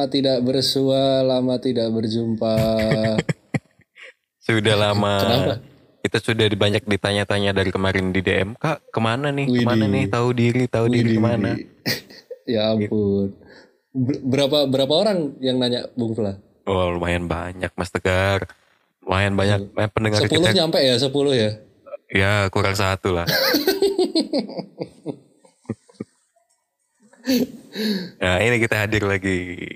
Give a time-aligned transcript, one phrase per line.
[0.00, 2.56] lama tidak bersua, lama tidak berjumpa.
[4.48, 5.20] Sudah lama.
[5.20, 5.54] Kenapa?
[6.00, 8.56] Kita sudah banyak ditanya-tanya dari kemarin di DM.
[8.56, 9.44] Kak, ke mana nih?
[9.44, 9.60] Widih.
[9.60, 10.08] Ke mana nih?
[10.08, 11.50] Tahu diri, tahu diri Widih, ke mana?
[12.56, 13.36] ya ampun.
[13.92, 16.40] Ber- Berapa berapa orang yang nanya Bung Fla?
[16.64, 18.48] Oh, lumayan banyak, Mas Tegar.
[19.04, 20.56] Lumayan banyak eh, pendengar Sepuluh kita.
[20.56, 21.60] nyampe ya, sepuluh ya.
[22.08, 23.28] Ya, kurang satu lah.
[28.24, 29.68] nah, ini kita hadir lagi.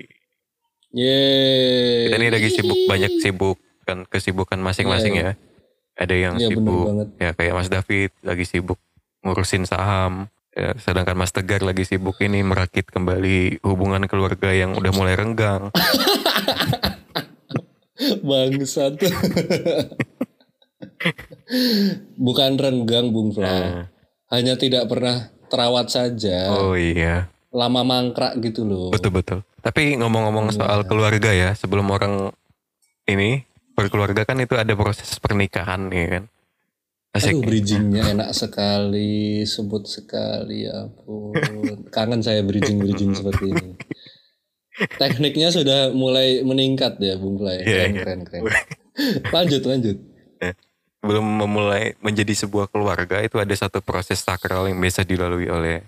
[0.95, 2.07] Yeay.
[2.07, 5.35] Kita ini lagi sibuk, banyak sibuk kan kesibukan masing-masing ya.
[5.95, 6.85] Ada yang Iya, bener sibuk,
[7.19, 8.79] ya kayak Mas David lagi sibuk
[9.21, 10.31] ngurusin saham.
[10.55, 15.67] Ya, sedangkan Mas Tegar lagi sibuk ini merakit kembali hubungan keluarga yang udah mulai renggang.
[18.23, 18.95] Bangsat.
[22.15, 23.43] Bukan renggang Bung Fla.
[23.43, 23.83] Nah,
[24.31, 26.49] Hanya tidak pernah terawat saja.
[26.49, 28.89] oh iya, Lama mangkrak gitu loh.
[28.89, 29.43] betul-betul.
[29.65, 30.57] Tapi ngomong-ngomong Iya.
[30.61, 32.29] soal keluarga ya, sebelum orang
[33.09, 33.41] ini
[33.73, 36.23] berkeluarga kan itu ada proses pernikahan ya kan.
[37.15, 37.31] Asik.
[37.33, 41.33] Aduh bridgingnya enak sekali, sebut sekali ya ampun.
[41.95, 43.73] Kangen saya bridging-bridging seperti ini.
[44.99, 47.39] Tekniknya sudah mulai meningkat ya Bung.
[47.39, 48.01] Iya, Keren, iya.
[48.03, 48.43] keren, keren.
[49.35, 49.97] Lanjut, lanjut.
[50.99, 55.85] Sebelum memulai menjadi sebuah keluarga itu ada satu proses sakral yang biasa dilalui oleh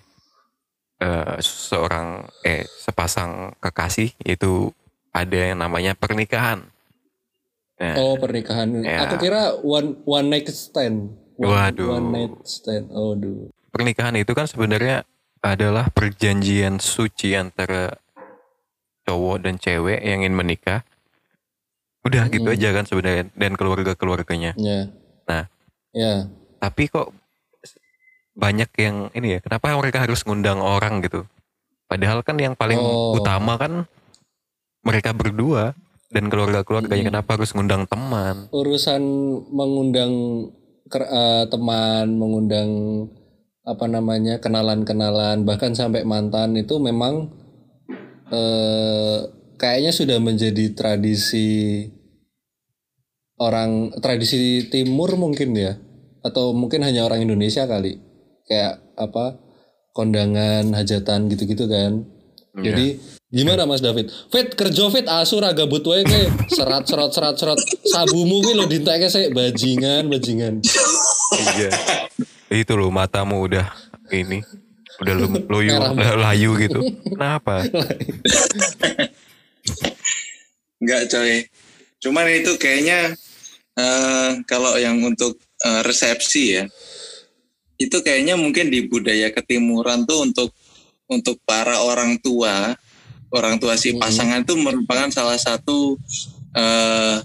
[0.98, 4.74] eh, seorang eh sepasang kekasih yaitu
[5.14, 6.66] ada yang namanya pernikahan.
[7.78, 8.74] Nah, Oh pernikahan.
[8.82, 9.06] Ya.
[9.06, 11.14] Aku kira one one night stand.
[11.38, 11.90] One, Waduh.
[11.94, 12.90] One night stand.
[12.94, 13.50] Oh duh.
[13.68, 15.06] pernikahan itu kan sebenarnya
[15.38, 17.94] adalah perjanjian suci antara
[19.06, 20.82] cowok dan cewek yang ingin menikah.
[22.02, 22.56] Udah gitu Mm.
[22.58, 24.58] aja kan sebenarnya dan keluarga-keluarganya.
[24.58, 24.90] Ya.
[25.30, 25.46] Nah.
[25.94, 26.26] Ya.
[26.58, 27.14] Tapi kok
[28.38, 31.26] banyak yang ini ya, kenapa mereka harus ngundang orang gitu?
[31.90, 33.18] Padahal kan yang paling Oh.
[33.18, 33.90] utama kan
[34.86, 35.74] mereka berdua
[36.14, 37.12] dan keluarga-keluarganya Mm.
[37.12, 38.48] kenapa harus ngundang teman?
[38.54, 39.02] Urusan
[39.50, 40.14] mengundang
[40.88, 42.70] eh, teman, mengundang
[43.68, 47.28] apa namanya kenalan-kenalan, bahkan sampai mantan itu memang
[48.32, 49.18] eh,
[49.60, 51.84] kayaknya sudah menjadi tradisi
[53.38, 55.76] orang tradisi timur mungkin ya
[56.24, 58.07] atau mungkin hanya orang Indonesia kali
[58.48, 59.38] kayak apa
[59.92, 62.04] kondangan hajatan gitu-gitu kan
[62.58, 62.74] Iya.
[62.74, 62.88] jadi
[63.30, 67.60] gimana Mas David fit kerja fit asu ra gabut wae ke serat serat serat serat
[67.86, 70.66] sabumu ki lho dintekke sik bajingan bajingan
[71.28, 71.70] Iya.
[72.48, 73.68] Itu loh matamu udah
[74.10, 74.42] ini
[75.04, 75.14] udah
[75.46, 76.80] udah layu gitu.
[77.14, 77.68] Kenapa?
[80.82, 81.46] Enggak coy.
[82.02, 83.14] Cuman itu kayaknya
[83.78, 86.64] eh, kalau yang untuk eh, resepsi ya,
[87.78, 90.50] itu kayaknya mungkin di budaya ketimuran tuh untuk
[91.08, 92.76] untuk para orang tua,
[93.32, 94.02] orang tua si Hmm.
[94.02, 95.96] pasangan itu merupakan salah satu
[96.52, 97.18] eh,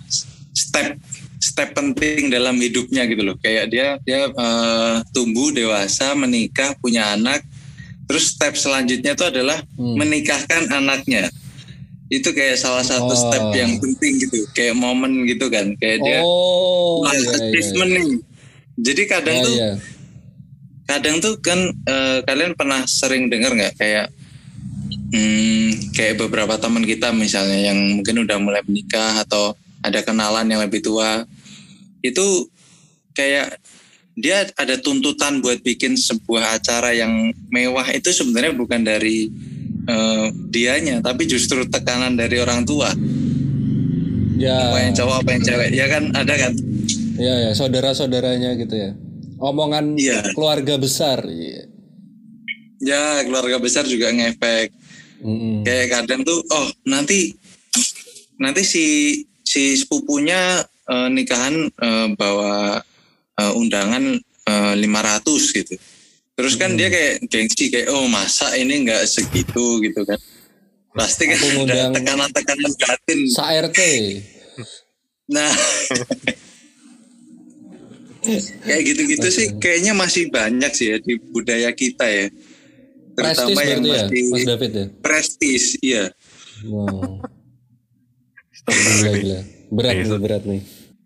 [0.52, 1.00] step
[1.40, 3.36] step penting dalam hidupnya gitu loh.
[3.40, 7.40] Kayak dia dia eh, tumbuh dewasa, menikah, punya anak.
[8.04, 9.96] Terus step selanjutnya itu adalah Hmm.
[9.96, 11.32] menikahkan anaknya
[12.12, 13.16] itu kayak salah satu Oh.
[13.16, 17.84] step yang penting gitu kayak momen gitu kan kayak dia oh iya, iya.
[17.88, 18.20] nih
[18.76, 19.70] jadi kadang Ya, tuh iya.
[20.92, 21.56] Kadang tuh kan
[21.88, 24.12] eh, kalian pernah sering dengar nggak kayak
[25.08, 30.60] hmm, kayak beberapa teman kita misalnya yang mungkin udah mulai menikah atau ada kenalan yang
[30.60, 31.24] lebih tua
[32.04, 32.46] itu
[33.16, 33.56] kayak
[34.12, 39.32] dia ada tuntutan buat bikin sebuah acara yang mewah itu sebenarnya bukan dari
[39.88, 42.92] eh, dianya tapi justru tekanan dari orang tua.
[44.36, 44.74] Ya.
[44.74, 45.70] Apa yang cowok apa yang cewek.
[45.70, 46.52] Ya kan ada kan?
[47.16, 48.92] Ya ya saudara-saudaranya gitu ya
[49.42, 50.30] omongan Iya.
[50.32, 51.66] keluarga besar iya.
[52.78, 54.70] ya keluarga besar juga ngefek
[55.22, 55.66] Mm-mm.
[55.66, 57.34] kayak kadang tuh oh nanti
[58.38, 58.84] nanti si
[59.42, 62.78] si sepupunya eh, nikahan eh, bawa
[63.36, 65.74] eh, undangan eh, 500 gitu
[66.32, 66.78] terus kan Hmm.
[66.80, 70.18] dia kayak gengsi kayak oh masa ini nggak segitu gitu kan
[70.92, 73.78] pasti kan ada tekanan-tekanan batin sa RT
[75.28, 75.48] nah
[78.62, 82.26] kayak gitu-gitu sih kayaknya masih banyak sih ya di budaya kita ya
[83.18, 86.04] prestis terutama yang berarti ya masih Mas David ya prestis iya
[86.70, 87.18] wow.
[88.70, 89.40] gila, gila.
[89.74, 90.62] berat Iya, nih berat nih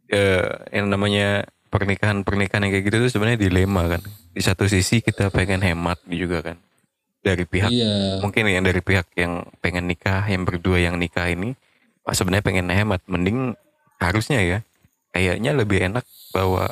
[0.06, 4.02] Eh, yang namanya pernikahan-pernikahan yang kayak gitu tuh sebenarnya dilema kan.
[4.30, 6.56] Di satu sisi kita pengen hemat juga kan.
[7.26, 11.58] Dari pihak iya mungkin yang dari pihak yang pengen nikah, yang berdua yang nikah ini
[12.06, 13.02] ah, sebenarnya pengen hemat.
[13.10, 13.58] Mending
[13.98, 14.58] harusnya ya
[15.10, 16.70] kayaknya lebih enak bahwa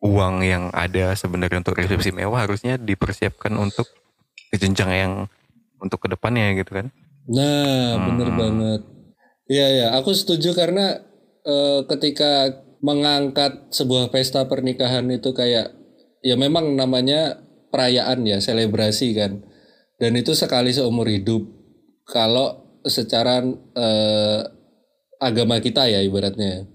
[0.00, 3.84] uang yang ada sebenarnya untuk resepsi mewah harusnya dipersiapkan untuk
[4.56, 5.12] jenjang yang
[5.80, 6.88] untuk ke depannya gitu kan
[7.30, 8.38] Nah, bener Hmm.
[8.38, 8.80] banget.
[9.46, 10.98] Iya ya, aku setuju karena
[11.46, 15.72] eh, ketika mengangkat sebuah pesta pernikahan itu kayak
[16.20, 17.38] ya memang namanya
[17.70, 19.40] perayaan ya, selebrasi kan.
[20.00, 21.44] Dan itu sekali seumur hidup.
[22.08, 23.44] Kalau secara
[23.76, 24.40] eh,
[25.20, 26.66] agama kita ya ibaratnya.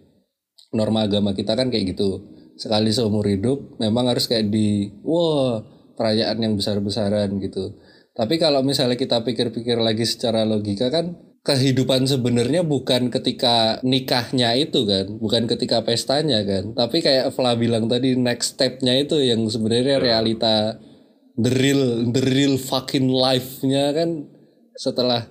[0.76, 2.35] Norma agama kita kan kayak gitu.
[2.56, 5.60] Sekali seumur hidup memang harus kayak di wah,
[5.96, 7.76] perayaan yang besar-besaran gitu.
[8.16, 14.88] Tapi kalau misalnya kita pikir-pikir lagi secara logika kan kehidupan sebenarnya bukan ketika nikahnya itu
[14.88, 16.74] kan, bukan ketika pestanya kan.
[16.74, 20.80] Tapi kayak Fla bilang tadi next stepnya itu yang sebenarnya realita
[21.36, 24.26] the real the real fucking life-nya kan
[24.80, 25.28] setelah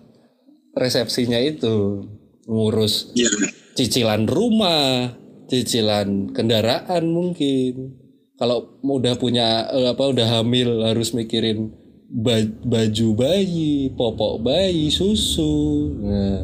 [0.77, 2.05] resepsinya itu
[2.45, 3.31] ngurus Iya.
[3.75, 5.17] cicilan rumah,
[5.49, 8.01] cicilan kendaraan mungkin.
[8.35, 11.71] Kalau udah punya eh, apa udah hamil harus mikirin
[12.11, 15.95] ba- baju bayi, popok bayi, susu.
[16.03, 16.43] Nah,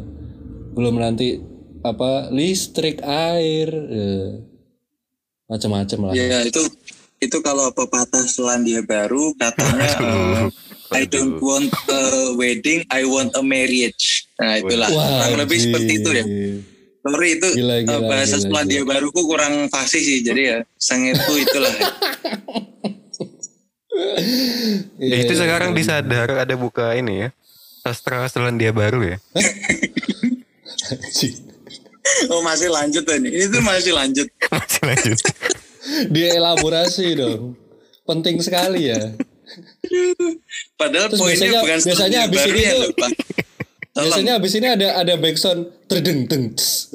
[0.74, 1.42] belum nanti
[1.82, 4.30] apa listrik, air, eh,
[5.50, 6.14] macam-macam lah.
[6.14, 6.62] Ya itu
[7.20, 10.46] itu kalau pepatah Selandia Baru katanya eh,
[10.90, 14.26] I don't want a wedding, I want a marriage.
[14.38, 16.24] Nah itulah kurang lebih seperti itu ya.
[17.00, 21.32] Sorry itu Gila, eh, gila, bahasa gila, Selandia Baruku kurang fasih sih jadi ya sengitku
[21.34, 21.72] itulah.
[25.00, 25.76] Iya, itu iya, sekarang iya.
[25.76, 27.28] disadar ada buka ini ya
[27.80, 29.16] sastra Selandia Baru ya.
[32.26, 33.28] Oh masih lanjut ini.
[33.30, 34.26] Ini tuh masih lanjut.
[34.50, 35.18] masih lanjut
[36.10, 37.54] Dielaborasi dong.
[38.02, 39.14] Penting sekali ya.
[40.74, 43.06] Padahal Terus poinnya biasanya- bukan biasanya habis ini ya tuh- lupa.
[44.00, 44.16] Tolong.
[44.16, 46.56] Biasanya abis ini ada ada backsound terdeng deng.
[46.56, 46.88] ts.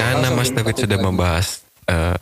[0.00, 2.16] karena Mas David sudah membahas eh,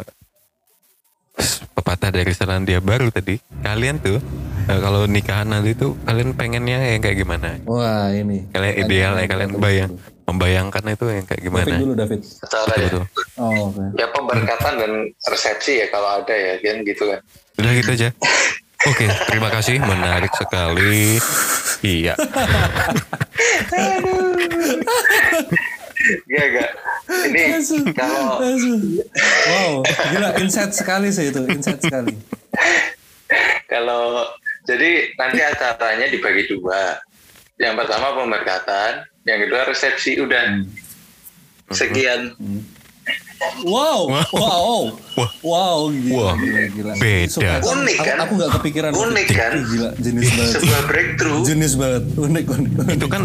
[1.72, 4.18] pepatah dari Selandia Baru tadi kalian tuh
[4.64, 8.46] eh, kalau nikahan nanti tuh kalian pengennya yang kayak gimana Wah ini.
[8.48, 9.92] kalian ideal ya kalian bayang
[10.24, 12.20] membayangkan itu yang kayak David gimana dulu David.
[12.44, 12.84] Cara betul ya.
[12.84, 13.04] betul
[13.38, 13.84] Oh oke.
[13.94, 14.92] ya pemberkatan dan
[15.24, 17.20] resepsi ya kalau ada ya kan gitu kan.
[17.56, 18.08] udah gitu aja
[18.84, 21.16] oke terima kasih menarik sekali
[21.80, 22.12] iya
[26.28, 26.70] Iya enggak.
[27.08, 27.42] Ini
[27.92, 28.40] kalau
[29.48, 32.16] Wow, gila insight sekali sih itu, insight sekali.
[33.72, 34.24] kalau
[34.64, 37.00] jadi nanti acaranya dibagi dua.
[37.58, 38.92] Yang pertama pemberkatan,
[39.26, 40.62] yang kedua resepsi udah.
[41.74, 42.32] Sekian.
[43.60, 44.78] Wow, wow, wow,
[45.14, 45.30] Wah.
[45.40, 46.92] wow, gila, Wah, gila, gila.
[46.96, 47.48] beda.
[47.56, 48.16] Aku- Unik, kan?
[48.18, 48.90] Aku, aku gak kepikiran.
[48.92, 49.52] Unik, kan?
[49.64, 50.52] Gila, jenis banget.
[50.54, 51.40] Sebuah breakthrough.
[51.44, 52.72] Jenis banget, unik, unik.
[52.74, 52.94] unik.
[52.94, 53.22] itu kan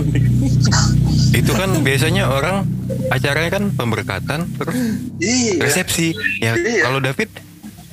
[1.33, 2.65] itu kan biasanya orang
[3.09, 4.75] acaranya kan pemberkatan terus
[5.17, 5.53] Iya.
[5.59, 6.83] resepsi ya Iya.
[6.83, 7.29] kalau David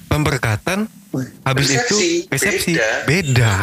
[0.06, 0.78] pemberkatan
[1.42, 1.88] habis Resepsi.
[2.20, 2.90] itu resepsi Beda.
[3.04, 3.54] beda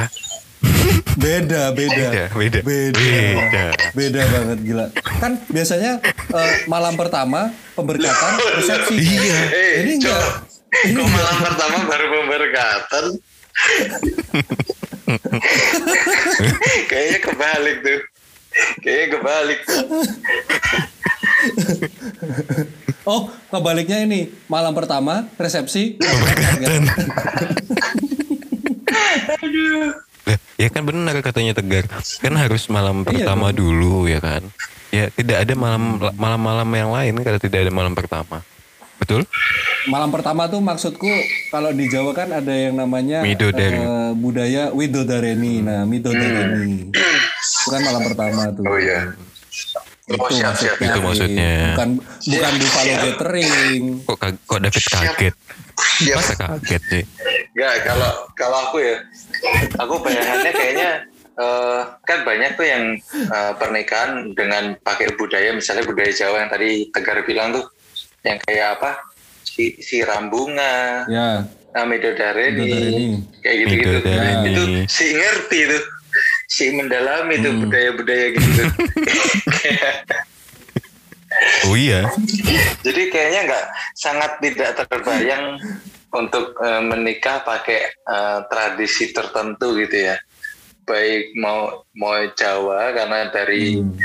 [1.17, 3.63] Beda, beda, beda beda beda, beda
[3.97, 4.85] beda banget gila.
[5.17, 8.95] Kan biasanya eh, malam pertama pemberkatan, resepsi.
[9.01, 9.39] Iya.
[9.49, 10.23] Eh, Ini enggak.
[10.85, 13.05] Ini Kok malam pertama baru pemberkatan?
[16.91, 17.99] Kayaknya kebalik tuh.
[18.83, 19.59] Kayaknya kebalik.
[23.07, 26.83] Oh, kebaliknya ini malam pertama resepsi pemberkatan.
[28.87, 30.06] Lah,
[30.57, 31.85] ya kan benar katanya tegar
[32.21, 34.41] kan harus malam pertama dulu ya kan
[34.89, 38.41] ya tidak ada malam malam-malam yang lain kalau tidak ada malam pertama
[38.97, 39.21] betul
[39.87, 41.07] Malam pertama tuh maksudku
[41.47, 43.79] kalau di Jawa kan ada yang namanya Midodari.
[43.79, 45.63] eh, budaya Widodareni.
[45.63, 46.91] Nah, Midodareni.
[46.91, 48.67] Itu kan malam pertama tuh.
[48.67, 49.15] Oh iya.
[50.07, 50.79] Oh siap siap.
[50.79, 51.75] Itu maksudnya.
[51.75, 53.83] Bukan bukan Buffalo Gathering.
[54.07, 55.35] kok kok David kaget
[55.99, 56.17] Siap.
[56.17, 57.03] masa kaget sih
[57.51, 58.95] Enggak, kalau kalau aku ya,
[59.75, 60.89] aku bayangannya kayaknya
[61.35, 66.69] eh, kan banyak tuh yang eh, pernikahan dengan pakai budaya, misalnya budaya Jawa yang tadi
[66.89, 67.65] Tegar bilang tuh,
[68.23, 69.01] yang kayak apa,
[69.43, 73.05] si, si rambunga, Ya, nah, midodareni, Midodareni.
[73.41, 73.89] kayak gitu-gitu.
[74.05, 74.49] Midodareni.
[74.53, 75.83] Itu si ngerti tuh,
[76.47, 77.61] si mendalami tuh Hmm.
[77.61, 78.49] budaya-budaya gitu.
[78.55, 78.69] tuh.
[81.67, 82.07] oh iya
[82.81, 85.59] Jadi kayaknya nggak sangat tidak terbayang
[86.09, 90.15] untuk eh, menikah pakai eh, tradisi tertentu gitu ya.
[90.87, 93.95] Baik mau mau Jawa karena dari Hmm.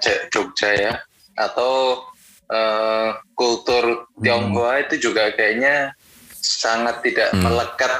[0.00, 0.92] J- Jogja ya,
[1.36, 2.00] atau
[2.48, 5.92] eh, kultur Tionghoa itu juga kayaknya
[6.34, 7.44] sangat tidak Hmm.
[7.44, 7.92] melekat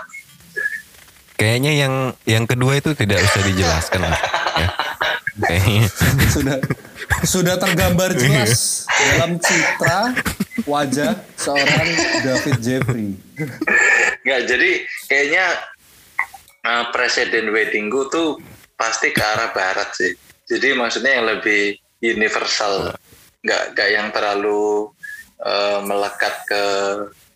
[1.39, 1.95] Kayaknya yang
[2.27, 4.21] yang kedua itu tidak usah dijelaskan lah.
[4.59, 4.69] Ya.
[5.39, 5.87] Kayaknya.
[6.35, 6.57] sudah
[7.23, 10.19] sudah tergambar jelas dalam citra
[10.67, 11.89] wajah seorang
[12.27, 13.15] David Jeffrey.
[14.27, 14.71] Nggak, jadi
[15.07, 15.47] kayaknya
[16.67, 18.43] uh, presiden weddingku tuh
[18.75, 20.13] pasti ke arah barat sih.
[20.51, 22.99] Jadi maksudnya yang lebih universal,
[23.47, 24.91] nggak nggak yang terlalu
[25.43, 26.65] uh, melekat ke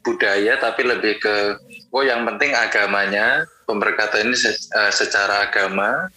[0.02, 1.56] budaya, tapi lebih ke
[1.90, 6.10] oh yang penting agamanya, pemberkatan ini se- uh, secara agama,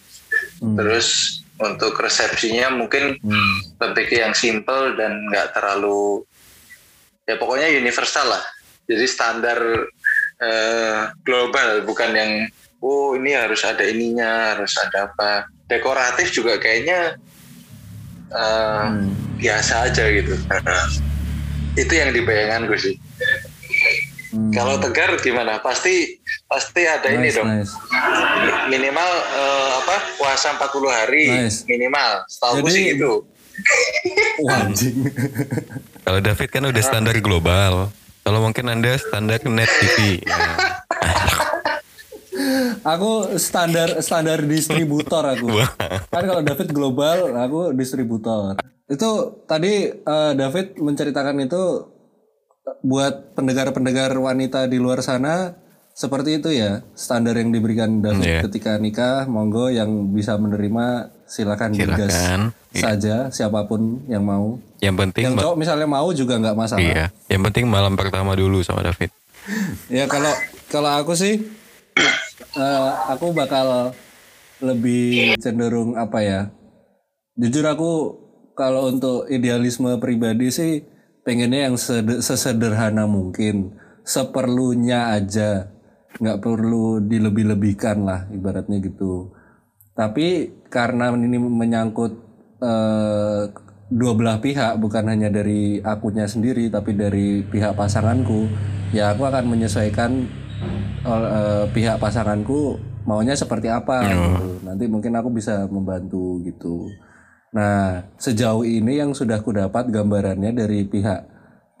[0.58, 0.74] Hmm.
[0.74, 3.56] terus untuk resepsinya mungkin Hmm.
[3.80, 6.26] lebih ke yang simple dan nggak terlalu
[7.24, 8.42] ya pokoknya universal lah
[8.84, 9.58] jadi standar
[10.36, 12.32] eh, global bukan yang
[12.82, 17.16] oh ini harus ada ininya harus ada apa dekoratif juga kayaknya
[18.30, 19.14] eh, Hmm.
[19.38, 20.34] biasa aja gitu
[21.82, 22.94] itu yang dibayangkan gue sih
[24.36, 24.52] Hmm.
[24.52, 27.72] kalau tegar gimana pasti pasti ada ini Nice, dong nice.
[28.68, 31.64] minimal eh, apa puasa 40 hari Nice.
[31.64, 33.24] minimal setahu sih gitu
[34.44, 35.08] Wah, anjing.
[36.04, 37.88] Kalau David kan udah standar global.
[38.20, 40.20] Kalau mungkin Anda standar net TV.
[40.20, 40.76] Ya.
[42.84, 45.56] Aku standar standar distributor aku.
[46.12, 48.60] Kan kalau David global, aku distributor.
[48.86, 51.62] Itu tadi eh, David menceritakan itu
[52.82, 55.54] buat pendengar-pendengar wanita di luar sana
[55.90, 58.40] seperti itu ya standar yang diberikan David Iya.
[58.44, 59.24] ketika nikah.
[59.24, 62.40] Monggo yang bisa menerima silakan digas Silakan.
[62.70, 62.82] Iya.
[62.82, 64.60] saja siapa pun yang mau.
[64.78, 66.82] Yang penting Yang cowok misalnya mau juga nggak masalah.
[66.82, 69.08] iya, yang penting malam pertama dulu sama David.
[69.88, 70.34] Ya kalau
[70.66, 71.38] kalau aku sih
[72.58, 73.94] eh, aku bakal
[74.58, 76.40] lebih cenderung apa ya?
[77.36, 77.92] Jujur aku
[78.52, 80.72] kalau untuk idealisme pribadi sih
[81.26, 83.74] pengennya yang sede- sesederhana mungkin,
[84.06, 85.74] seperlunya aja,
[86.22, 89.34] nggak perlu dilebih-lebihkan lah ibaratnya gitu.
[89.98, 92.12] Tapi karena ini menyangkut
[92.62, 93.42] eh,
[93.90, 98.46] dua belah pihak, bukan hanya dari akunya sendiri, tapi dari pihak pasanganku,
[98.94, 100.30] ya aku akan menyesuaikan
[101.02, 104.06] eh, pihak pasanganku maunya seperti apa.
[104.14, 104.48] gitu.
[104.62, 106.94] Nanti mungkin aku bisa membantu gitu.
[107.56, 111.24] Nah, sejauh ini yang sudah ku dapat gambarannya dari pihak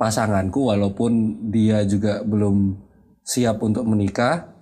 [0.00, 2.80] pasanganku, walaupun dia juga belum
[3.20, 4.56] siap untuk menikah,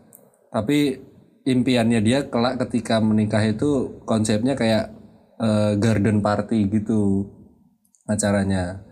[0.50, 0.98] tapi
[1.46, 4.90] impiannya dia kelak ketika menikah itu konsepnya kayak
[5.38, 7.30] eh, garden party gitu
[8.10, 8.82] acaranya.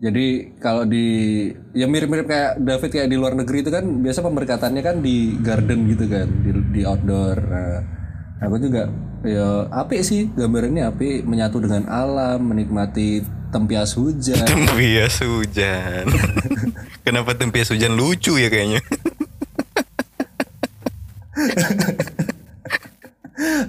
[0.00, 4.82] Jadi kalau di ya mirip-mirip kayak David kayak di luar negeri itu kan biasa pemberkatannya
[4.84, 7.38] kan di garden gitu kan di, di outdoor.
[7.40, 8.03] Nah,
[8.42, 8.90] aku juga
[9.22, 13.24] ya apik sih gambarannya apik menyatu dengan alam menikmati
[13.54, 14.42] tempias hujan.
[14.50, 16.10] Tempias hujan.
[17.06, 18.82] Kenapa tempias hujan lucu ya kayaknya?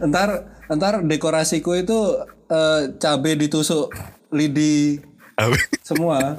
[0.06, 1.98] Entar entar dekorasiku itu
[2.50, 3.94] eh, cabe ditusuk
[4.34, 4.98] lidi
[5.38, 5.58] Apa?
[5.86, 6.34] semua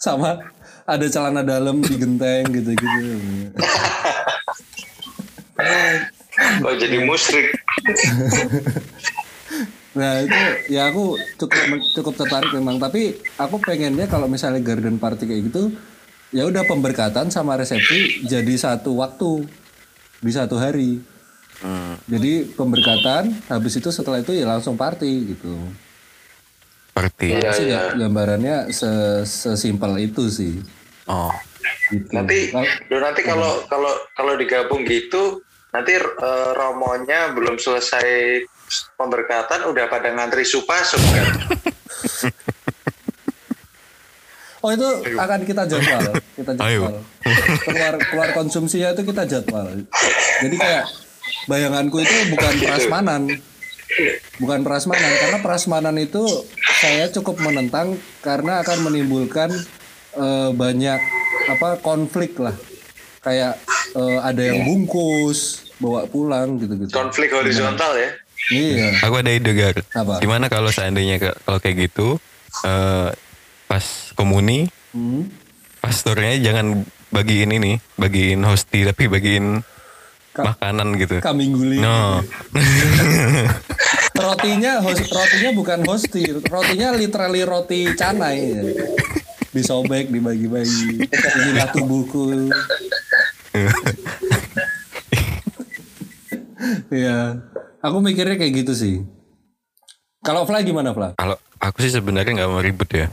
[0.00, 0.40] sama
[0.88, 3.20] ada celana dalam digenteng gitu-gitu.
[6.38, 7.46] Kok jadi musrik
[9.98, 10.40] Nah itu
[10.70, 11.58] ya aku cukup
[11.96, 15.74] cukup tertarik memang tapi aku pengennya kalau misalnya garden party kayak gitu
[16.30, 19.48] ya udah pemberkatan sama resepsi jadi satu waktu
[20.22, 21.02] di satu hari.
[22.06, 25.58] Jadi pemberkatan habis itu setelah itu ya langsung party gitu.
[26.94, 27.34] Seperti.
[27.34, 27.82] Iya, Sih iya.
[27.98, 30.62] gambarannya se- sesimpel itu sih.
[31.10, 31.34] Oh.
[31.88, 32.12] Gitu.
[32.14, 32.52] nanti
[32.92, 38.40] nanti kalau kalau kalau digabung gitu nanti eh, romonya belum selesai
[38.96, 41.26] pemberkatan udah pada ngantri supasup kan
[44.58, 46.90] Oh itu akan kita jadwal, kita Ayo.
[46.90, 46.94] jadwal.
[47.62, 49.70] Keluar keluar konsumsinya itu kita jadwal.
[50.42, 50.84] Jadi kayak
[51.46, 53.22] bayanganku itu bukan prasmanan,
[54.42, 56.26] bukan prasmanan karena prasmanan itu
[56.82, 59.54] saya cukup menentang karena akan menimbulkan
[60.18, 61.00] eh, banyak
[61.54, 62.58] apa konflik lah.
[63.22, 65.38] Kayak eh, ada yang bungkus
[65.76, 66.90] bawa pulang gitu-gitu.
[66.90, 68.10] konflik horizontal ya
[68.48, 69.02] Iya.
[69.02, 69.76] Aku ada ide gar.
[69.92, 70.18] Apa?
[70.18, 72.16] Gimana kalau seandainya kalau kayak gitu
[72.62, 73.10] eh
[73.66, 75.28] pas komuni Hmm.
[75.78, 76.80] pastornya jangan
[77.10, 79.60] bagiin ini, bagiin hosti tapi bagiin
[80.32, 81.20] Ka- makanan gitu.
[81.20, 81.82] Kambing guling.
[81.82, 82.24] No.
[84.18, 88.62] rotinya hos- rotinya bukan hosti rotinya literally roti canai ya.
[89.50, 92.48] disobek dibagi-bagi inilah tubuhku
[96.90, 97.38] ya
[97.78, 98.96] aku mikirnya kayak gitu sih
[100.18, 101.14] kalau Fly gimana Fly?
[101.14, 103.06] Kalau aku sih sebenarnya nggak mau ribet ya.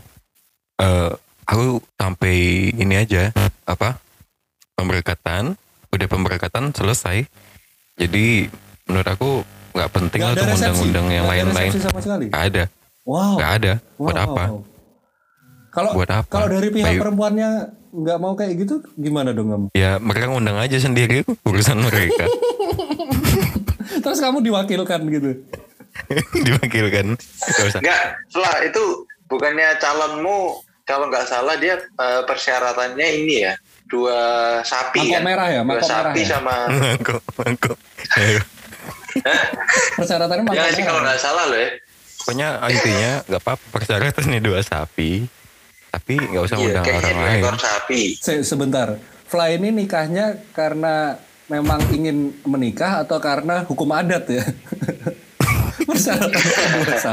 [0.81, 1.09] Eh
[1.45, 2.35] aku sampai
[2.73, 3.29] ini aja
[3.63, 4.01] apa
[4.73, 5.53] pemberkatan,
[5.93, 7.23] udah pemberkatan selesai.
[7.95, 8.49] Jadi
[8.89, 9.29] menurut aku
[9.77, 11.71] nggak penting lah tuh undang-undang yang lain-lain.
[12.27, 12.63] Nggak ada,
[13.05, 13.37] Wow.
[13.37, 13.73] nggak ada.
[13.95, 14.43] Buat Wow, apa?
[14.49, 14.59] wow.
[15.75, 16.29] Kalau Buat apa?
[16.31, 17.49] kalau dari pihak Bayu- perempuannya
[17.91, 19.65] nggak mau kayak gitu gimana dong kamu?
[19.73, 22.31] Ya mereka ngundang aja sendiri urusan mereka.
[24.03, 25.43] Terus kamu diwakilkan gitu.
[26.47, 27.19] Diwakilkan.
[27.75, 28.83] Enggak, setelah itu
[29.25, 33.53] bukannya calonmu kalau nggak salah dia eh, persyaratannya ini ya
[33.85, 34.19] dua
[34.61, 35.23] sapi Mangkok kan?
[35.23, 36.27] merah ya, dua mangkok merah sapi ya?
[36.31, 37.77] sama Mangkok, mangkok.
[39.95, 40.71] Persyaratannya ya makanya.
[40.73, 41.69] sih kalau nggak salah loh ya
[42.15, 45.29] Pokoknya intinya nggak apa-apa persyaratannya dua sapi.
[45.95, 47.39] Tapi nggak usah iya, undang orang lain.
[47.39, 48.87] ekor sapi Se- sebentar.
[49.25, 51.15] Fly ini nikahnya karena
[51.47, 54.43] memang ingin menikah atau karena hukum adat ya?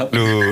[0.09, 0.51] Duh.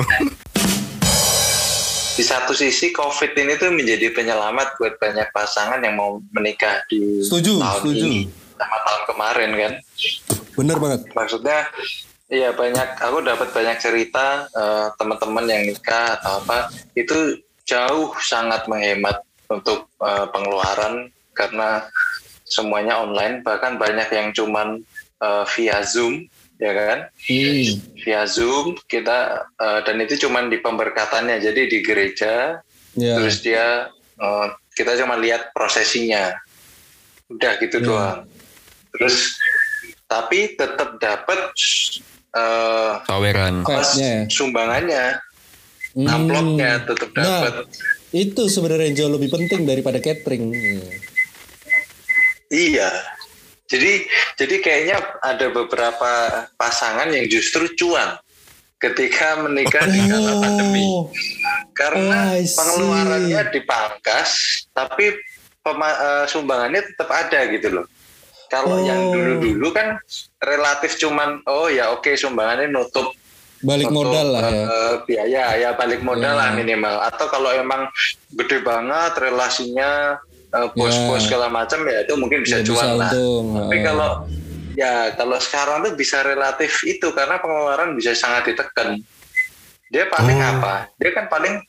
[2.11, 7.19] di satu sisi COVID ini tuh menjadi penyelamat buat banyak pasangan yang mau menikah di
[7.19, 8.05] Setuju, tahun setuju.
[8.05, 8.19] ini
[8.53, 9.73] sama tahun kemarin kan.
[10.53, 10.99] Bener banget.
[11.11, 11.59] Maksudnya
[12.27, 18.67] iya banyak aku dapat banyak cerita eh, teman-teman yang nikah atau apa itu jauh sangat
[18.67, 21.87] menghemat untuk eh, pengeluaran karena
[22.43, 24.83] semuanya online bahkan banyak yang cuman
[25.17, 26.27] eh, via Zoom
[26.59, 27.63] ya kan Hmm.
[27.97, 29.17] via Zoom kita
[29.55, 32.59] eh, dan itu cuman di pemberkatannya jadi di gereja
[32.91, 33.15] Ya.
[33.15, 33.87] terus dia
[34.19, 36.35] eh, kita cuma lihat prosesinya
[37.31, 37.85] udah gitu Ya.
[37.87, 38.19] doang
[38.91, 39.39] terus
[40.05, 41.39] tapi tetap dapat
[42.31, 43.63] eh, Saweran.
[43.95, 44.27] ya?
[44.27, 45.23] sumbangannya
[45.91, 46.07] Hmm.
[46.07, 47.67] amplopnya tetap Nah, dapat
[48.11, 50.51] itu sebenarnya jauh lebih penting daripada catering.
[52.47, 52.89] iya
[53.67, 54.03] jadi
[54.35, 56.11] jadi kayaknya ada beberapa
[56.55, 58.19] pasangan yang justru cuan
[58.77, 61.03] ketika menikah di kala pandemi Oh,
[61.71, 62.55] karena Oh, see.
[62.55, 64.29] pengeluarannya dipangkas
[64.71, 65.15] tapi
[65.61, 67.85] pema- eh, sumbangannya tetap ada gitu loh
[68.47, 69.13] kalau yang Oh.
[69.13, 69.95] dulu-dulu kan
[70.41, 73.15] relatif cuman oh ya oke sumbangannya nutup
[73.61, 74.63] balik nutup, modal lah ya.
[74.65, 76.39] eh, biaya ya balik modal Ya.
[76.39, 77.85] lah minimal atau kalau emang
[78.33, 80.17] gede banget relasinya
[80.51, 81.25] eh, bos-bos Ya.
[81.29, 83.45] segala macam ya itu mungkin bisa Ya, cuan bisa lah untung.
[83.55, 83.83] tapi Oh.
[83.83, 84.09] kalau
[84.73, 88.97] ya kalau sekarang tuh bisa relatif itu karena pengeluaran bisa sangat ditekan.
[89.87, 90.51] Dia paling Oh.
[90.55, 90.87] apa?
[90.95, 91.59] Dia kan paling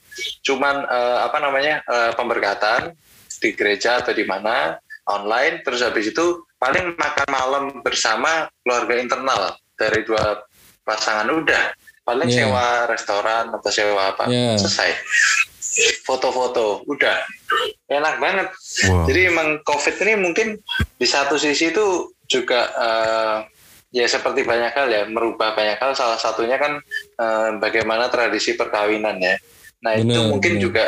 [0.41, 2.95] cuman eh, apa namanya eh, pemberkatan
[3.37, 6.25] di gereja atau di mana online terus habis itu
[6.57, 9.43] paling makan malam bersama keluarga internal
[9.75, 10.39] dari dua
[10.83, 11.63] pasangan udah
[12.03, 12.47] paling Iya.
[12.47, 14.59] sewa restoran atau sewa apa Iya.
[14.59, 14.91] selesai
[16.03, 17.17] foto-foto udah
[17.89, 18.49] enak banget
[18.85, 19.07] Wow.
[19.07, 20.49] jadi emang COVID ini mungkin
[20.97, 21.85] di satu sisi itu
[22.27, 23.37] juga eh,
[23.93, 25.93] ya seperti banyak hal ya merubah banyak hal.
[25.93, 26.81] Salah satunya kan
[27.15, 29.37] eh, bagaimana tradisi perkawinan ya.
[29.83, 30.63] Nah itu Benar, mungkin benar.
[30.63, 30.85] juga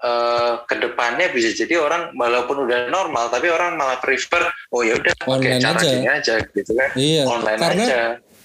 [0.00, 4.94] eh, ke depannya bisa jadi orang walaupun udah normal tapi orang malah prefer oh ya
[4.94, 5.88] udah pakai Online cara aja.
[5.88, 8.00] gini aja gitu kan Iya, online karena aja.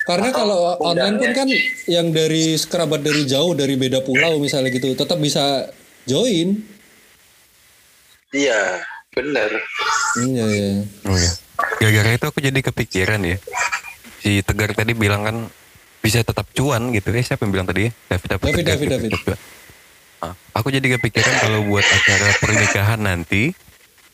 [0.10, 1.48] Karena Atau kalau online pun kan
[1.86, 5.70] yang dari kerabat dari jauh dari beda pulau misalnya gitu tetap bisa
[6.04, 6.58] join.
[8.34, 8.82] Iya
[9.14, 9.50] bener.
[10.18, 10.72] Iya, iya.
[11.06, 11.32] Oh ya.
[11.78, 13.38] Gara-gara itu aku jadi kepikiran ya.
[14.20, 15.38] Si Tegar tadi bilang kan
[16.02, 17.14] bisa tetap cuan gitu.
[17.14, 17.92] Eh siapa yang bilang tadi ya?
[18.10, 18.28] David?
[18.34, 18.94] David, David, gitu.
[18.98, 19.12] David.
[19.14, 19.42] Tetap-
[20.20, 23.56] Ah, aku jadi kepikiran kalau buat acara pernikahan nanti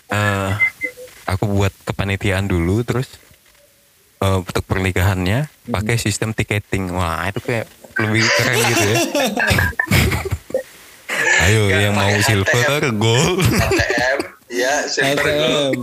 [0.05, 0.51] eh
[1.25, 3.09] aku buat kepanitiaan dulu terus
[4.21, 6.93] eh, untuk pernikahannya pakai sistem tiketing.
[6.93, 8.97] Wah, itu kayak lebih keren gitu ya.
[11.45, 13.39] Ayo Nggak yang mau silver, gold.
[13.39, 14.19] ATM
[14.51, 15.79] ya silver gold.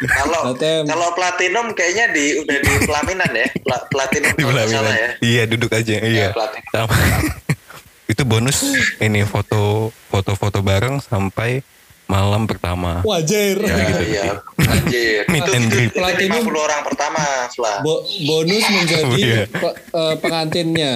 [0.00, 0.56] Kalau
[0.88, 3.46] kalau platinum kayaknya di udah di pelaminan ya.
[3.60, 4.94] Pla- platinum di salah pelaminan.
[4.96, 5.08] ya.
[5.20, 5.94] Iya duduk aja.
[6.00, 6.28] Iya.
[6.32, 6.68] platinum.
[6.72, 6.94] Sama.
[8.10, 8.58] itu bonus
[8.98, 11.62] ini foto foto-foto bareng sampai
[12.10, 13.00] malam pertama.
[13.02, 13.56] Wajar.
[13.56, 14.04] Ya, Ya, gitu.
[14.04, 14.22] iya.
[14.60, 15.22] Anjir.
[15.24, 15.90] Meet itu, and itu, greet.
[15.94, 16.42] Platinum.
[16.42, 17.74] 50 orang pertama, Fla.
[17.80, 19.42] Bo- bonus menjadi Oh, iya.
[19.46, 20.92] pe- eh, pengantinnya.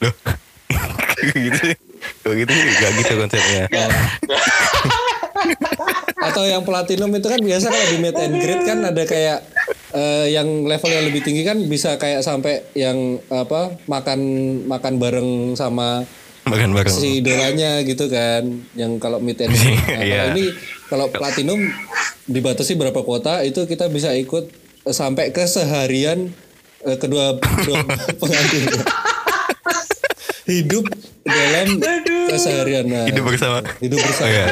[0.00, 0.14] Loh.
[1.26, 1.64] gitu.
[2.20, 3.62] Kalau gitu gak gitu konsepnya.
[6.22, 9.44] Atau yang platinum itu kan biasa kalau di meet and greet kan ada kayak
[9.92, 12.96] eh, yang level yang lebih tinggi kan bisa kayak sampai yang
[13.28, 14.20] apa makan
[14.64, 16.08] makan bareng sama
[16.44, 16.92] Makan bareng.
[16.92, 19.80] si idolanya gitu kan yang kalau meet and greet.
[19.80, 20.22] Nah, kalau Iya.
[20.30, 20.44] ini
[20.86, 21.60] kalau platinum
[22.26, 24.52] dibatasi berapa kuota itu kita bisa ikut
[24.86, 26.28] sampai ke seharian
[26.80, 27.80] eh, kedua, kedua
[28.20, 28.62] pengantin
[30.44, 30.84] hidup
[31.22, 31.80] dalam
[32.28, 33.64] keseharian nah, Hidup bersama.
[33.78, 34.44] hidup Oh, bersama iya.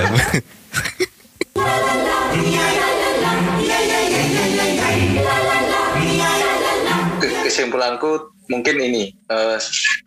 [7.19, 8.11] Ke- Kesimpulanku
[8.49, 9.57] mungkin ini eh,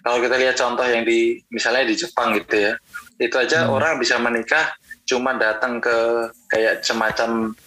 [0.06, 2.78] kalau kita lihat contoh yang di misalnya di Jepang gitu ya.
[3.18, 4.70] Itu aja orang bisa menikah
[5.04, 5.98] cuma datang ke
[6.48, 7.58] kayak semacam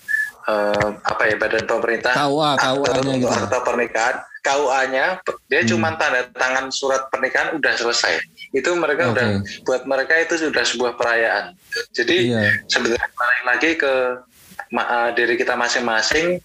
[0.45, 3.43] eh, apa ya badan pemerintah KUA, KUA-nya untuk gitu.
[3.43, 5.07] akte pernikahan KUA-nya
[5.45, 5.71] dia Hmm.
[5.71, 8.17] cuma tanda tangan surat pernikahan udah selesai
[8.51, 9.13] itu mereka Oke.
[9.13, 9.27] udah
[9.63, 11.53] buat mereka itu sudah sebuah perayaan
[11.93, 12.43] jadi Iya.
[12.67, 13.93] sebenarnya balik lagi ke
[14.73, 16.41] ma- eh, diri kita masing-masing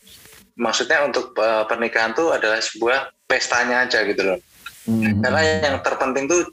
[0.56, 4.40] maksudnya untuk eh, pernikahan tuh adalah sebuah pestanya aja gitu loh
[4.84, 5.24] Hmm.
[5.24, 6.44] karena yang terpenting tuh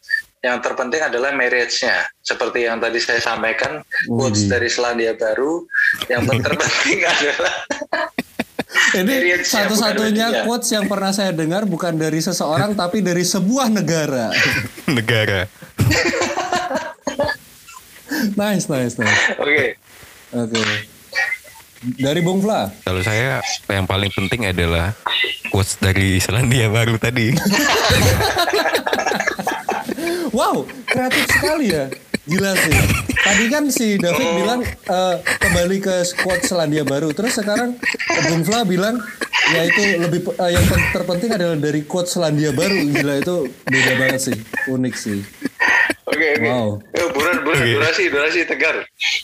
[0.40, 2.08] yang terpenting adalah marriage-nya.
[2.24, 5.68] Seperti yang tadi saya sampaikan, quotes dari Selandia Baru,
[6.08, 7.54] yang terpenting adalah
[8.90, 14.32] Ini satu-satunya quotes yang pernah saya dengar bukan dari seseorang tapi dari sebuah negara.
[14.90, 15.44] Negara.
[18.40, 19.20] nice, nice, nice.
[19.36, 19.66] oke.
[20.30, 20.62] Oke.
[21.98, 22.70] Dari Bung Fla.
[22.82, 24.94] Kalau saya yang paling penting adalah
[25.50, 27.34] quotes dari Selandia Baru tadi.
[30.30, 31.90] Wow, kreatif sekali ya.
[32.22, 32.74] Gila sih.
[33.10, 37.10] Tadi kan si David bilang eh, kembali ke squad Selandia Baru.
[37.10, 37.74] Terus sekarang
[38.30, 39.02] Bung Fla bilang
[39.50, 42.78] ya itu lebih eh, yang ter- terpenting adalah dari quote Selandia Baru.
[42.78, 43.36] Gila itu
[43.66, 44.36] beda banget sih.
[44.70, 45.18] Unik sih.
[46.06, 46.46] Oke, oke.
[46.46, 46.68] Wow.
[46.94, 47.74] Yuk, buruan, buruan, Oke.
[47.74, 48.76] durasi, durasi, tegar.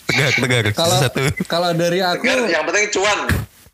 [0.07, 0.65] Tegar, tegar.
[0.75, 1.23] Kalau Satu.
[1.47, 3.19] kalau dari aku Tegar, yang penting cuan.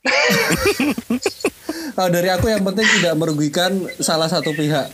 [1.92, 4.88] kalau dari aku yang penting tidak merugikan salah satu pihak.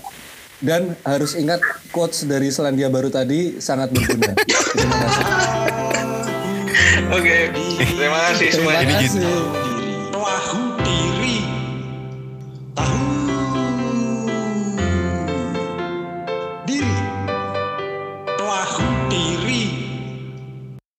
[0.58, 1.62] Dan harus ingat
[1.94, 4.34] quotes dari Selandia Baru tadi sangat berguna.
[4.34, 5.24] Terima kasih.
[7.14, 7.36] Oke,
[7.78, 8.98] terima kasih semuanya.
[8.98, 9.77] Kasih.